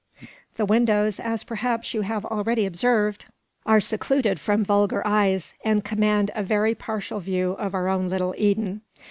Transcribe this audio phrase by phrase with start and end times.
[0.57, 3.25] The windows, as perhaps you have already observed,
[3.67, 8.33] are secluded from vulgar eyes, and command a very partial view of our own little
[8.35, 8.81] Eden.